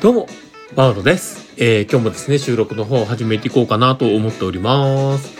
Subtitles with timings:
[0.00, 0.26] どうも、
[0.74, 1.52] パウロです。
[1.56, 5.30] えー、今日もですね、収録の方を始めていこうかなと思っております。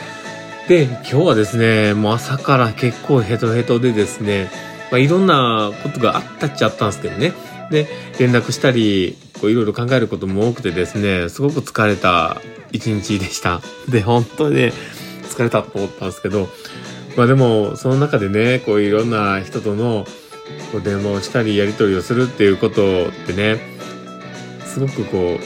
[0.68, 4.50] で、今日はですね、もう朝から結構ヘトヘトでですね、
[4.90, 7.32] まあ、いろんなことがあったっちゃったんですけどね。
[7.70, 7.88] で、
[8.18, 12.40] 連絡したり、こういろいろ考えることも多くてですね、すごく疲れた
[12.72, 13.62] 一日でした。
[13.88, 14.72] で、本当にね、
[15.24, 16.48] 疲れたと思ったんですけど、
[17.16, 20.06] まあでも、その中でね、こういろんな人との
[20.72, 23.60] こう電話をしたりやり取りをするっていうことってね、
[24.64, 25.38] すごくこ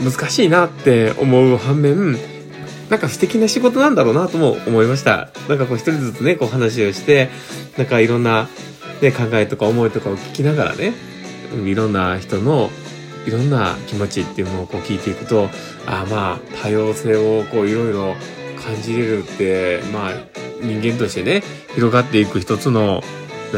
[0.00, 2.18] う、難しいなって思う反面、
[2.90, 5.30] なんか素敵な仕事なんだろうなとも思いました。
[5.48, 7.30] なんかこう一人ずつね、こう話をして、
[7.78, 8.48] なんかいろんな、
[9.00, 10.92] ね、考えとか思いとかを聞きながらね、
[11.64, 12.70] いろんな人の
[13.26, 15.48] いろんな気持ちっていうのをこう聞いていくと、
[15.86, 18.14] ああまあ多様性をこういろいろ
[18.62, 20.12] 感じれるって、まあ
[20.60, 21.42] 人間としてね、
[21.74, 23.02] 広がっていく一つの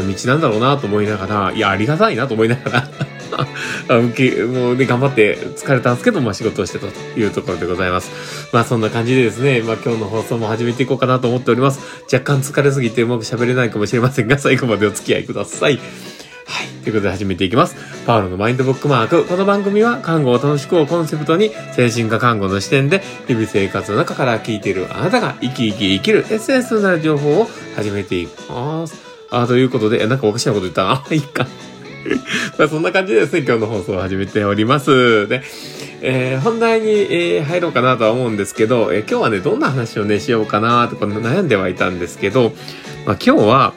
[0.03, 2.89] 道なんだろうなと思いながら、いや、ありがたいなと思いながら、
[3.89, 8.49] あ受けもうね、頑張って疲れたんですけど、まあ仕事をしてたというところでございます。
[8.53, 11.81] まあそんな感じでですね、まあ今日の放送も始めていこうかなと思っております。
[12.13, 15.79] 若干疲れすぎてうまく喋れないかもしれませんが、 最後までお付き合いください。
[16.47, 16.69] はい。
[16.85, 17.77] ということで始めていきます。
[18.07, 19.25] パウロのマインドブックマーク。
[19.25, 29.16] この番組は看護を楽しくをコンセプトに、精神科看護の視点で、日々生活の中から聞いているあなたが生き生き生きるエッセンスとなる情報を始めていきます。
[29.31, 30.93] あ、ということで、なんかおかしなこと言ったな。
[30.93, 31.47] あ、 いいか。
[32.59, 35.27] まあそんな感じでですね、今日の放送を始めております。
[35.29, 35.43] で、
[36.03, 42.53] えー本題に、えー入ろうかなとは思うんですけど、えー今日はね、どんな話をね、しようかなとか悩んではいたんですけど、
[43.07, 43.75] まあ今日は、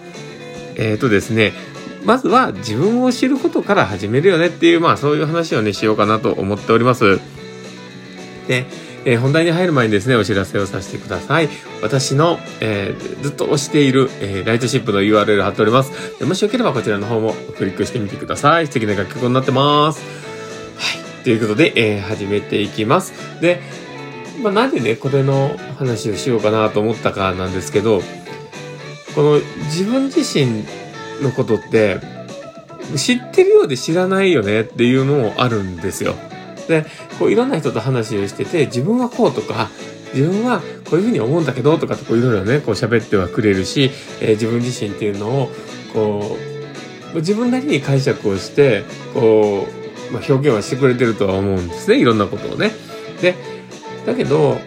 [0.75, 1.53] えっ、とですね、
[2.05, 7.19] まずは自分を知ることから始めるよねっていう、まあそういう話をね、しようかなと思っております。
[8.47, 8.65] で、
[9.09, 11.49] えー本題に入る前にですね、お知らせをさせてください。
[11.81, 16.23] 私の、えーずっと推している、えーライトシップの URL 貼っております。
[16.23, 18.67] もしよければこちらの方もクリックしてみてください。
[18.67, 19.99] 素敵な楽曲になってます。
[20.77, 21.23] はい。
[21.23, 23.13] ということで、えー始めていきます。
[23.41, 23.61] で、
[24.43, 28.03] まあ、なんでね、これの話をしようかなと思ったかなんですけど、
[29.15, 30.65] この自分自身
[31.23, 31.99] のことって、
[32.95, 36.15] 知ってるようで知らないよねっていうのもあるんですよ。
[36.69, 36.85] で、
[37.17, 39.69] こういろんな人と話をしてて、自分はこうとか、
[40.13, 43.91] 自分はこういうふうに思うんだけどとかってこういろいろね、こう喋ってはくれるし、
[44.21, 45.51] えー自分自身っていうのを、
[45.93, 46.37] こ
[47.13, 49.67] う、自分なりに解釈をして、こ
[50.09, 51.99] う、まあ、表現はしてくれてるとは思うんですね。
[51.99, 52.71] いろんなことをね。
[53.21, 53.35] で、
[54.05, 54.59] だけど、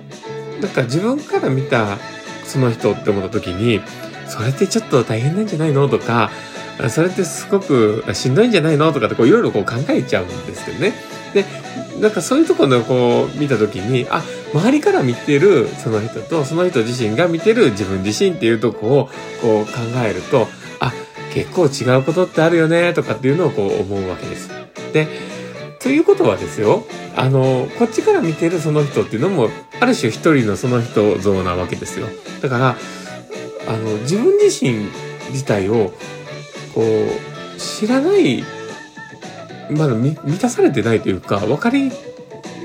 [0.60, 1.98] なんか自分から見た
[2.44, 3.80] その人って思った時に、
[4.28, 6.30] それってちょっと大変なんじゃないのとか、
[6.88, 10.94] それってすごくしんどいんじゃないのとかってこういろいろこう考えちゃうんですけどね。
[11.34, 11.44] で、
[12.00, 14.22] なんかそういうところをこう見た時に、あ、
[14.54, 19.10] 周りから見てるその人とその人自身が見てる自分自身っていうとこを
[19.40, 19.72] こう考
[20.04, 20.48] えると、
[20.80, 20.92] あ、
[21.32, 24.50] 結構違うことってあるよねとかっていうのをこう思うわけです。
[24.92, 25.08] で、
[25.80, 26.84] ということはですよ、
[27.16, 29.48] あの、こっちから見てるその人っていうのも、
[29.80, 32.06] ある種一人のその人像なわけですよ。
[32.40, 32.76] だから、
[33.66, 34.86] あの、自分自身
[35.30, 35.92] 自体を、
[36.74, 38.44] こう、知らない、
[39.72, 41.90] まだ満満たされてないというか、分かり、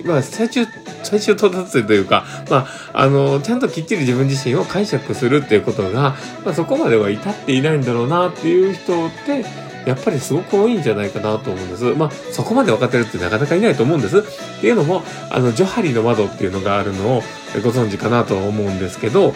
[0.05, 0.65] まあ、最終、
[1.03, 9.45] 最終到達というか、まあ、あの、ちゃんときっちり自分自身を解釈するっていうことが、まあ、そこまでは至っていないんだろうなっていう人って、
[9.87, 11.83] やっぱりすごく多いんじゃないかなと思うんです。
[11.95, 14.19] まあ、そこまで分かってるってなかなかいないと思うんです。
[14.19, 14.21] っ
[14.59, 17.23] ていうのも、あの、ジョハリの窓っていうのがあるのを
[17.63, 19.33] ご存知かなとは思うんですけど、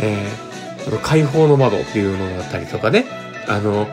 [0.00, 3.06] えー、解放の窓っていうのだったりとかね、
[3.48, 3.88] あの、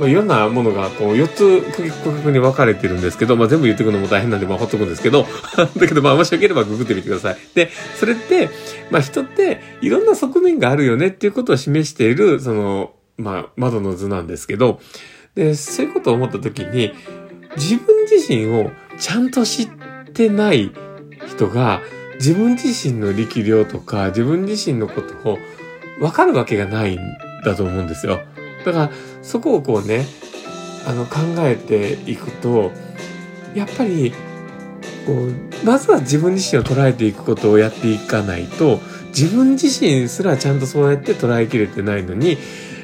[0.00, 5.26] まあ、いろんなものがこう4つ区画に分かれてるんですけど、まあ、全部言ってくのも大変なんで、まあ、ほっとくんですけど、
[5.76, 7.36] だけど、まあ、もしよければググってみてください。
[7.54, 8.48] で、それって、
[8.90, 14.80] まあ、人っていろんな側面があるよねっていうことを示している、その、まあ、窓の図なんですけど、
[15.34, 16.92] で、そういうことを思った時に、
[17.56, 19.68] 自分自身をちゃんと知っ
[20.14, 20.72] てない
[21.28, 21.82] 人が、
[22.14, 25.38] 自分自身の力量とか、自分自身のことを
[25.98, 26.98] 分かるわけがないん
[27.44, 28.20] だと思うんですよ。
[28.64, 28.90] だから、
[29.22, 30.06] そこをこうね、
[30.86, 32.72] あの、考えていくと、
[33.54, 34.12] やっぱり、
[35.06, 42.38] こう、まずは自分自身を捉えていくことをやっていかないと、自分自身すらちゃんとそうやって捉えきれてないのに、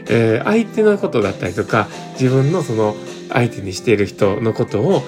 [0.09, 2.95] えー相手のことだったりとか、自分のその
[3.29, 5.03] 相手にしている人のことを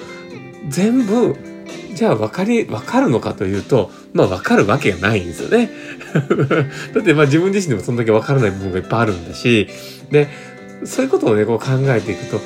[0.67, 1.35] 全部、
[1.93, 5.69] じゃあ分かり、分かるのかというと、まあ分かるわけがないんですよね。
[6.93, 9.67] だってまあ自分自身でもそんだけ分からない部分がいっぱいあるんだし、
[10.11, 10.27] で、
[10.85, 12.39] そういうことをね、こう考えていくと、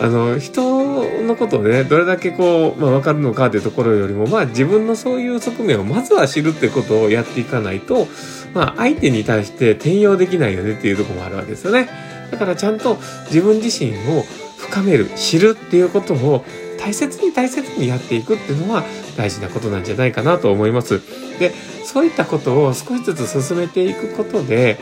[0.00, 8.08] あの、人のことをね、どれだけこう、まあ分かるのかというところよりも、まあ自分のそういう側面をまずは知るってことをやっていかないと、
[8.54, 11.88] まあ相手に対して転用できないよねっていうとこもあるわけですよね。
[12.30, 12.96] だからちゃんと
[13.26, 14.24] 自分自身を
[14.56, 16.44] 深める、知るっていうことを
[16.78, 18.84] 大切に大切にやっていくっていうのは
[19.16, 21.02] 大事なことなんじゃないかなと思います。
[21.38, 21.52] で、
[21.84, 24.78] そういったことを少しずつ進めていくことで、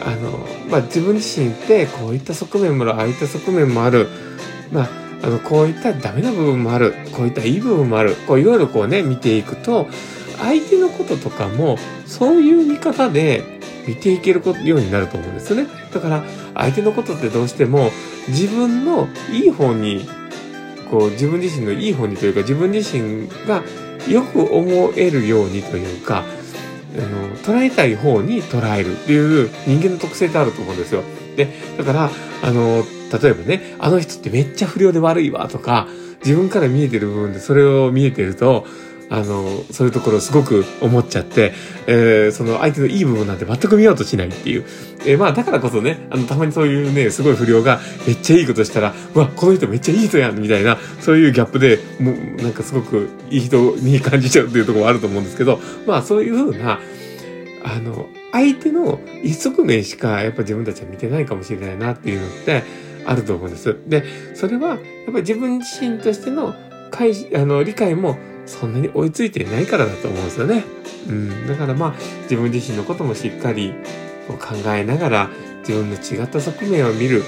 [0.00, 4.08] あの、まあ、自分自身ってこういった側面もある、ああいった側面もある、
[4.72, 4.88] まあ、
[5.22, 9.86] あの、こういったダメな部分もある、こういったいい部分もある、こういろいろこうね、見ていくと、
[10.38, 13.42] 相手のこととかも、そういう見方で
[13.86, 15.68] 見ていけるようになると思うんですよね。
[15.92, 16.22] だから、
[16.54, 17.90] 相手のことってどうしても、
[18.28, 20.08] 自分のいい方に
[20.90, 23.62] こう自分自身のいい方にというか自分自身が
[24.08, 26.24] よく思えるようにというか、
[27.02, 31.02] あの、捉えたい方に捉えるっていう人間の特性ってあると思うんですよ。
[31.36, 32.10] で、だから、
[32.42, 32.84] あの、
[33.22, 35.88] 例えばね、あの人ってめっちゃ不良で悪いわとか、
[36.24, 38.66] 自分から見えてる部分でそれを見えてると、
[39.10, 41.52] あの、そういうところすごく思っちゃって、
[41.86, 44.64] えー、その相手のいい部分なんて全く見ようとしないっていう。
[45.06, 56.78] えー、まあだからこそね、あの、たまにそういうね、すごい不良がめっちゃいいことしたら、うわ、この人めっちゃいい人やんみたいな、そういうギャップで、もうなんかすごくいい人に感じちゃうっていうところもあると思うんですけど、まあそういうふうな、
[57.64, 62.62] あの、相手の一側面しかやっぱ自分たちは見てないかもしれないなっていうのって
[63.06, 63.76] あると思うんです。
[63.86, 64.04] で、
[64.34, 66.54] それはやっぱり自分自身としての
[66.90, 68.18] あの理解も
[68.48, 70.64] そんなに追いついてないからだと思うんですよね。
[71.08, 71.46] うん。
[71.46, 73.74] だからまあ、自分自身のこともしっかり
[74.26, 75.30] 考えながら、
[75.60, 77.22] 自分の違った側面を見る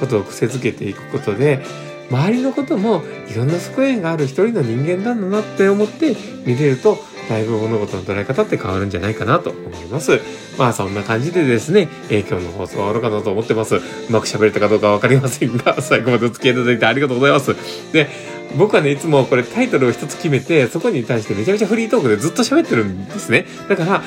[0.00, 1.62] ことを癖づけていくことで、
[2.10, 6.98] 周りのこともいろんな側面がある一人の人間なんだなって思って見れると、
[7.28, 10.20] だいぶ物事の捉え方って変わるんじゃないかなと思います。
[10.58, 13.76] まあそんな感じでですね、えー、今日の放送は終わろうかなと思ってます。
[13.76, 13.80] う
[14.10, 17.56] まく喋れたかどうかわかりませんが、最後までお付き合いいただいてありがとうございます。
[17.92, 18.08] で、
[18.56, 23.46] 僕はね、いつもこれタイトルを一つ決めて、そこに対してめちゃめちゃフリートークでずっと喋ってるんですね。
[23.68, 24.02] だから、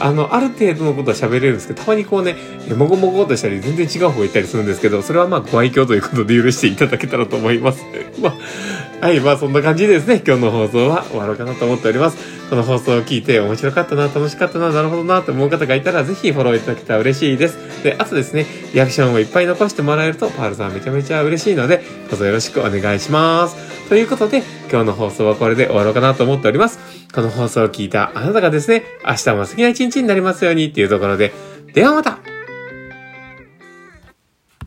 [0.00, 2.36] あの、ある程度のことは喋れるんですけど、たまにこうね、
[2.76, 7.84] もごもごとしたり、全然違う方行ったりするんですけど、それはまあご愛嬌ということで許していただけたらと思います。
[8.22, 8.34] ま
[9.00, 12.37] あ、はい、まあそんな感じでですね、今日の放送は終わろうかなと思っております。
[12.48, 17.82] この放送を聞いて面白かったな、楽しかったな、なるほどなと思う方がいたら、ぜひフォローいただけたら嬉しいです。
[17.82, 23.88] で、あとですね、リアクションをいっぱい残してもらえると、パールさんめちゃめちゃ嬉しいので、どうぞよろしくお願いします。
[23.88, 26.78] ということで、今日の放送はこれで終わろうかなと思っております。
[27.14, 31.32] この放送を聞いたあなたがですね、明日も好きな一日になりますようにっていうところで、
[31.74, 32.18] ではまた